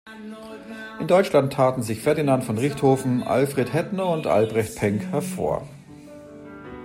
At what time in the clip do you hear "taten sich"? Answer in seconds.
1.53-1.99